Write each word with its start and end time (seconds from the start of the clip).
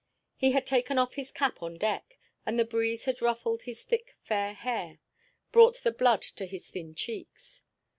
He 0.35 0.53
had 0.53 0.65
taken 0.65 0.97
off 0.97 1.13
his 1.13 1.31
cap 1.31 1.61
on 1.61 1.77
deck, 1.77 2.17
and 2.43 2.57
the 2.57 2.65
breeze 2.65 3.05
had 3.05 3.21
ruffled 3.21 3.61
his 3.61 3.83
thick 3.83 4.15
fair 4.23 4.53
hair, 4.53 4.97
brought 5.51 5.83
the 5.83 5.91
blood 5.91 6.23
to 6.23 6.47
his 6.47 6.67
thin 6.71 6.95
cheeks. 6.95 7.61